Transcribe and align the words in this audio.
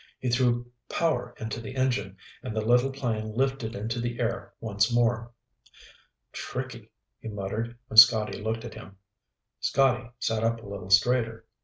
He 0.19 0.31
threw 0.31 0.65
power 0.89 1.35
into 1.39 1.61
the 1.61 1.75
engine 1.75 2.17
and 2.41 2.55
the 2.55 2.65
little 2.65 2.91
plane 2.91 3.33
lifted 3.35 3.75
into 3.75 3.99
the 4.01 4.19
air 4.19 4.51
once 4.59 4.91
more. 4.91 5.31
"Tricky," 6.31 6.89
he 7.19 7.27
muttered 7.27 7.77
when 7.85 7.97
Scotty 7.97 8.41
looked 8.41 8.65
at 8.65 8.73
him. 8.73 8.97
Scotty 9.59 10.09
sat 10.17 10.43
up 10.43 10.59
a 10.59 10.65
little 10.67 10.89
straighter. 10.89 11.45